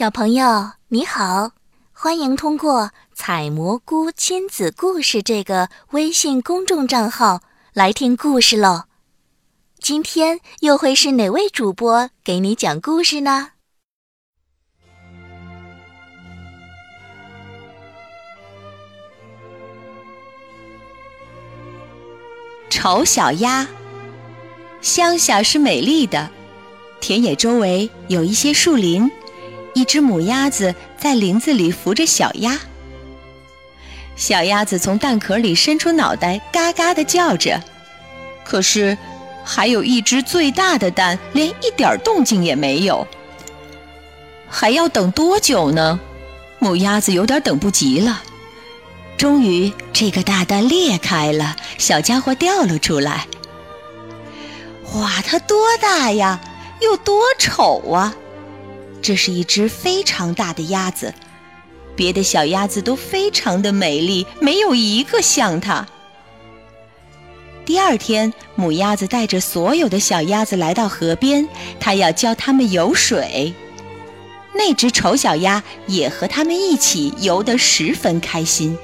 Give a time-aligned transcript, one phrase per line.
[0.00, 1.50] 小朋友你好，
[1.92, 7.42] 欢迎通过“采蘑菇亲子故事”这个微信公众账号
[7.74, 8.84] 来听故事喽。
[9.78, 13.48] 今天又会是哪位主播给你讲故事呢？
[22.70, 23.68] 丑小鸭，
[24.80, 26.30] 乡下是美丽的，
[27.02, 29.10] 田野周围有一些树林。
[29.74, 32.58] 一只母鸭子在林子里扶着小鸭，
[34.16, 37.62] 小鸭子从蛋壳里伸出脑袋，嘎嘎地叫着。
[38.44, 38.98] 可是，
[39.44, 43.06] 还有一只最大的蛋，连一点动静也没有。
[44.48, 46.00] 还要等多久呢？
[46.58, 48.22] 母鸭子有点等不及了。
[49.16, 53.26] 终于，这个大蛋裂开了，小家伙掉了出来。
[54.94, 56.40] 哇，它多大呀？
[56.80, 58.14] 又多丑啊！
[59.02, 61.12] 这是一只非常大的鸭子，
[61.96, 65.86] 别的小鸭子都非常的美丽，没有一个像它。
[67.64, 73.54] 第二天，母鸭子带着所有的小鸭子来到河边，它要教它们游水。
[74.52, 78.76] 那只丑小鸭也和它们一起游得十分开心。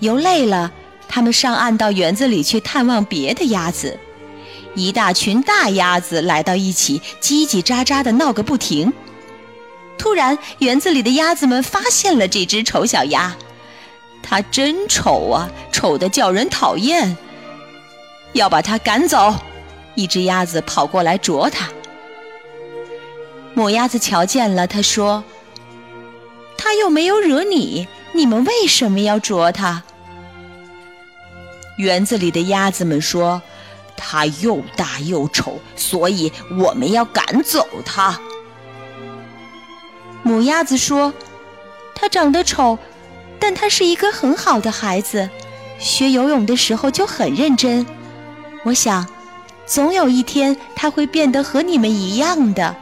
[0.00, 0.70] 游累了，
[1.08, 3.98] 它们上岸到园子里去探望别的鸭子。
[4.78, 8.92] 一大群大鸭子来到一起，叽叽喳喳地闹个不停。
[9.98, 13.36] 突然，园子里的鸭子们发现了这只丑小鸭，
[14.22, 17.16] 它真丑啊，丑得叫人讨厌，
[18.34, 19.34] 要把它赶走。
[19.96, 21.68] 一只鸭子跑过来啄它，
[23.54, 25.24] 母鸭子瞧见了，它说
[26.56, 29.82] ：“它又没有惹你，你们为什么要啄它？”
[31.78, 33.42] 园子里的鸭子们说。
[33.98, 38.18] 它又大又丑，所以我们要赶走它。
[40.22, 41.12] 母鸭子说
[41.94, 42.78] ：“它长得丑，
[43.38, 45.28] 但它是一个很好的孩子，
[45.78, 47.84] 学游泳的时候就很认真。
[48.64, 49.06] 我想，
[49.66, 52.76] 总有一天它会变得和你们一样的。”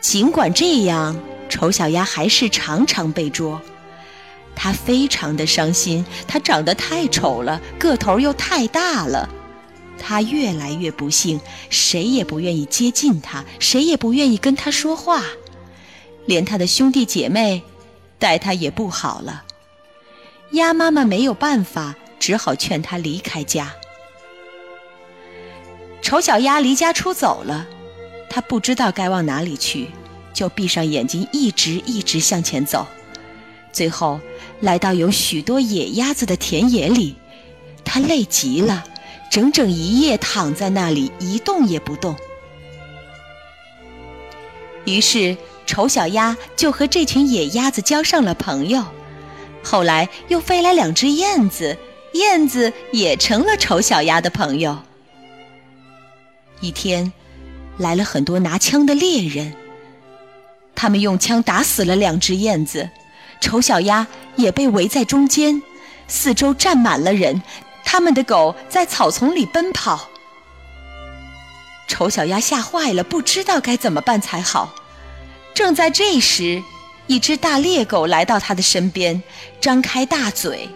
[0.00, 1.16] 尽管这样，
[1.48, 3.60] 丑小鸭还是常常被捉。
[4.56, 9.28] 他非常的伤心，他长得太丑了，个头又太大了，
[9.98, 15.22] 他越来越不幸，谁也不愿意接近他，谁也不愿意跟他说话，
[16.26, 17.62] 连他的兄弟姐妹
[18.18, 19.44] 待他也不好了。
[20.52, 23.74] 鸭妈妈没有办法，只好劝他离开家。
[26.00, 27.66] 丑小鸭离家出走了，
[28.30, 29.90] 他不知道该往哪里去，
[30.32, 32.86] 就闭上眼睛，一直一直向前走。
[33.74, 34.20] 最后，
[34.60, 37.16] 来到有许多野鸭子的田野里，
[37.84, 38.84] 他累极了，
[39.30, 42.14] 整整一夜躺在那里一动也不动。
[44.84, 45.36] 于是，
[45.66, 48.84] 丑小鸭就和这群野鸭子交上了朋友。
[49.64, 51.76] 后来又飞来两只燕子，
[52.12, 54.78] 燕子也成了丑小鸭的朋友。
[56.60, 57.12] 一天，
[57.78, 59.52] 来了很多拿枪的猎人，
[60.76, 62.88] 他们用枪打死了两只燕子。
[63.44, 64.06] 丑小鸭
[64.36, 65.62] 也被围在中间，
[66.08, 67.42] 四周站满了人，
[67.84, 70.08] 他们的狗在草丛里奔跑。
[71.86, 74.74] 丑小鸭吓坏了，不知道该怎么办才好。
[75.52, 76.62] 正在这时，
[77.06, 79.22] 一只大猎狗来到它的身边，
[79.60, 80.66] 张开大嘴，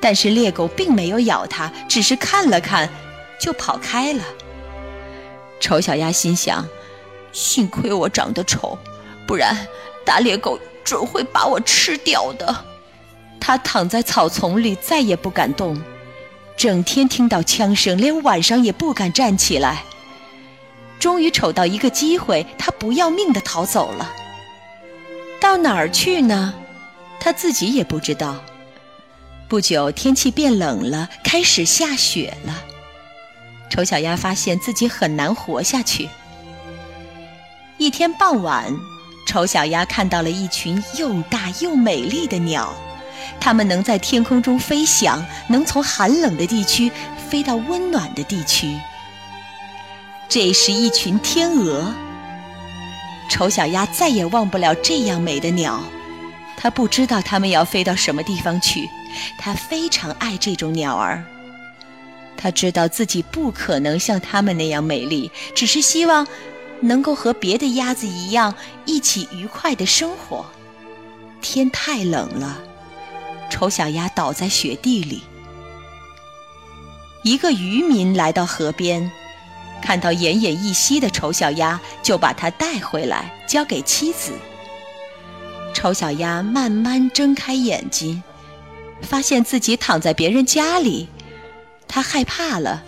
[0.00, 2.88] 但是猎狗并没有咬它，只是看了看，
[3.40, 4.22] 就跑开了。
[5.58, 6.64] 丑小鸭心想：
[7.32, 8.78] 幸亏我长得丑，
[9.26, 9.66] 不然
[10.04, 10.58] 大猎狗。
[10.84, 12.54] 准会把我吃掉的。
[13.40, 15.82] 他躺在草丛里，再也不敢动，
[16.58, 19.82] 整天听到枪声，连晚上也不敢站起来。
[21.00, 24.12] 终于瞅到一个机会，他不要命的逃走了。
[25.40, 26.52] 到哪儿去呢？
[27.18, 28.44] 他自己也不知道。
[29.48, 32.62] 不久，天气变冷了，开始下雪了。
[33.70, 36.10] 丑小鸭发现自己很难活下去。
[37.78, 38.70] 一天傍晚。
[39.34, 42.72] 丑小鸭看到了一群又大又美丽的鸟，
[43.40, 46.88] 它们能在天空中飞翔，能从寒冷的地区
[47.28, 48.78] 飞到温暖的地区。
[50.28, 51.92] 这是一群天鹅。
[53.28, 55.82] 丑小鸭再也忘不了这样美的鸟，
[56.56, 58.88] 它不知道它们要飞到什么地方去，
[59.36, 61.24] 它非常爱这种鸟儿。
[62.36, 66.24] 它知道自己不可能像它们那样美丽，只是希望。
[66.84, 68.54] 能够和别的鸭子一样
[68.84, 70.44] 一起愉快的生活。
[71.40, 72.58] 天太冷了，
[73.50, 75.22] 丑小鸭倒在雪地里。
[77.22, 79.10] 一个渔民来到河边，
[79.82, 84.32] 看到奄奄一息的丑小鸭，就把它带回来交给妻子。
[85.72, 88.22] 丑小鸭慢慢睁开眼睛，
[89.00, 91.08] 发现自己躺在别人家里，
[91.88, 92.84] 它害怕了，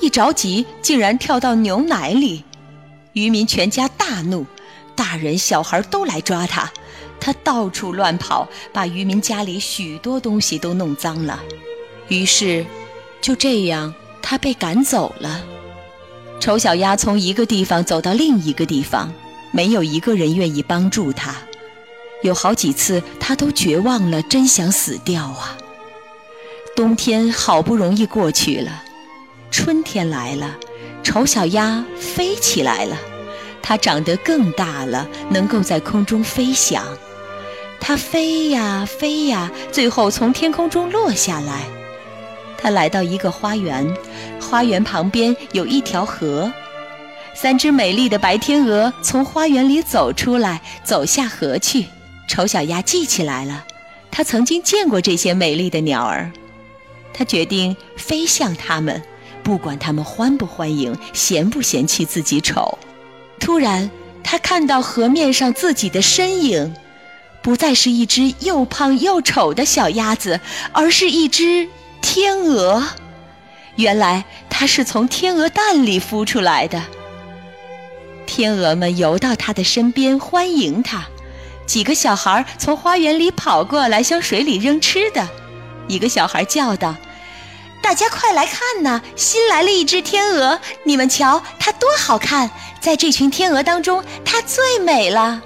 [0.00, 2.44] 一着急竟然跳到牛奶里。
[3.14, 4.44] 渔民全家大怒，
[4.94, 6.70] 大人小孩都来抓他，
[7.18, 11.40] 他到处乱跑，把渔民家里许多东西都弄脏了。
[12.08, 12.66] 于是，
[13.20, 15.42] 就这样，他被赶走了。
[16.40, 19.12] 丑小鸭从一个地方走到另一个地方，
[19.52, 21.34] 没有一个人愿意帮助它。
[22.22, 25.56] 有好几次，他都绝望了，真想死掉啊！
[26.74, 28.82] 冬天好不容易过去了，
[29.50, 30.58] 春天来了，
[31.04, 32.96] 丑小鸭飞起来了，
[33.62, 36.82] 它长得更大了，能够在空中飞翔。
[37.78, 41.60] 它飞呀飞呀，最后从天空中落下来。
[42.56, 43.86] 它来到一个花园，
[44.40, 46.50] 花园旁边有一条河，
[47.34, 51.84] 三只美丽的白天鹅从花园里走出来，走下河去。
[52.26, 53.64] 丑小鸭记起来了，
[54.10, 56.32] 它曾经见过这些美丽的鸟儿，
[57.12, 59.02] 它决定飞向它们，
[59.44, 62.78] 不管他们欢不欢迎，嫌不嫌弃自己丑。
[63.38, 63.90] 突然，
[64.24, 66.74] 他看到河面上自己的身影，
[67.42, 70.40] 不再是一只又胖又丑的小鸭子，
[70.72, 71.68] 而是一只
[72.00, 72.82] 天鹅。
[73.76, 76.82] 原来，它是从天鹅蛋里孵出来的。
[78.24, 81.04] 天鹅们游到它的身边，欢迎它。
[81.66, 85.28] 几个小孩从花园里跑过来，向水里扔吃的。
[85.86, 86.96] 一个小孩叫道
[87.84, 90.58] ：“大家快来看呐，新来了一只天鹅！
[90.84, 92.50] 你们瞧，它多好看！
[92.80, 95.42] 在这群天鹅当中，它最美了。”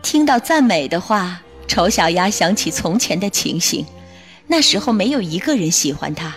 [0.00, 3.84] 听到赞美的话，丑小鸭想起从前的情形。
[4.46, 6.32] 那时候没有一个人喜欢它，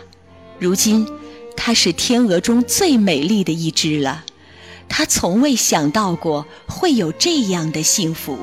[0.57, 1.07] 如今
[1.55, 4.25] 它是天鹅中最美丽的一只了。
[4.89, 8.39] 它从未想到过会有这样的幸福。